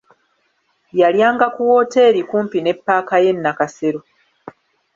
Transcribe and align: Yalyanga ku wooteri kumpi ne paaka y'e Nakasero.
Yalyanga 0.99 1.45
ku 1.55 1.61
wooteri 1.69 2.21
kumpi 2.29 2.57
ne 2.61 2.73
paaka 2.85 3.15
y'e 3.23 3.31
Nakasero. 3.35 3.99